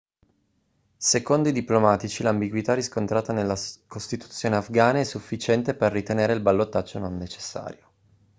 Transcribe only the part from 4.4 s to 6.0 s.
afghana è sufficiente per